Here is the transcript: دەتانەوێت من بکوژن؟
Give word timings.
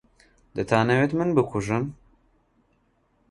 دەتانەوێت 0.55 1.11
من 1.19 1.29
بکوژن؟ 1.35 1.83